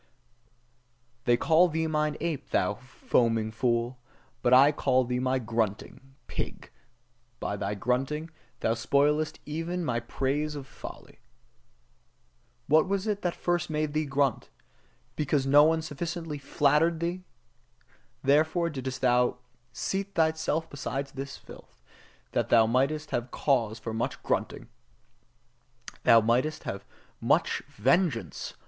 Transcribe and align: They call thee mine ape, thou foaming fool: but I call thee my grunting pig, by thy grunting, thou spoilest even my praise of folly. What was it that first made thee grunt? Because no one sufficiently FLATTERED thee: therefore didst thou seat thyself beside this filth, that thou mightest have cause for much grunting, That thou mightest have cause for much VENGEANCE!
They 1.25 1.37
call 1.37 1.67
thee 1.67 1.85
mine 1.85 2.17
ape, 2.19 2.49
thou 2.49 2.73
foaming 2.73 3.51
fool: 3.51 3.99
but 4.41 4.51
I 4.51 4.71
call 4.71 5.03
thee 5.03 5.19
my 5.19 5.37
grunting 5.37 6.15
pig, 6.25 6.71
by 7.39 7.55
thy 7.55 7.75
grunting, 7.75 8.31
thou 8.61 8.73
spoilest 8.73 9.37
even 9.45 9.85
my 9.85 9.99
praise 9.99 10.55
of 10.55 10.65
folly. 10.65 11.19
What 12.65 12.87
was 12.87 13.05
it 13.05 13.21
that 13.21 13.35
first 13.35 13.69
made 13.69 13.93
thee 13.93 14.07
grunt? 14.07 14.49
Because 15.15 15.45
no 15.45 15.65
one 15.65 15.83
sufficiently 15.83 16.39
FLATTERED 16.39 16.99
thee: 16.99 17.21
therefore 18.23 18.71
didst 18.71 19.01
thou 19.01 19.37
seat 19.71 20.15
thyself 20.15 20.67
beside 20.67 21.09
this 21.09 21.37
filth, 21.37 21.83
that 22.31 22.49
thou 22.49 22.65
mightest 22.65 23.11
have 23.11 23.29
cause 23.29 23.77
for 23.77 23.93
much 23.93 24.23
grunting, 24.23 24.67
That 25.91 26.03
thou 26.05 26.21
mightest 26.21 26.63
have 26.63 26.81
cause 26.81 26.97
for 27.19 27.25
much 27.27 27.61
VENGEANCE! 27.67 28.55